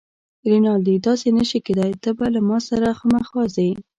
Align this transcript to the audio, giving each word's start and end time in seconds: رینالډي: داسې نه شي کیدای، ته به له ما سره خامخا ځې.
رینالډي: 0.49 0.95
داسې 1.07 1.27
نه 1.37 1.43
شي 1.49 1.59
کیدای، 1.65 1.93
ته 2.03 2.09
به 2.17 2.25
له 2.35 2.41
ما 2.47 2.57
سره 2.69 2.87
خامخا 2.99 3.43
ځې. 3.55 3.69